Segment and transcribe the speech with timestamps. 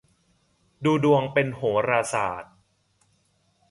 [0.85, 2.53] ดูดวงเป็นโหราศาสตร์